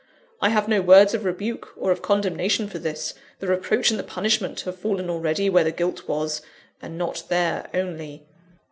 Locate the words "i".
0.41-0.49